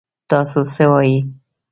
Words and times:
تاسو 0.29 0.59
څه 0.73 0.83
وايي؟ 0.91 1.17